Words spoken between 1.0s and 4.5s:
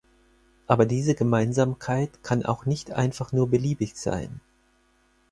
Gemeinsamkeit kann auch nicht einfach nur beliebig sein.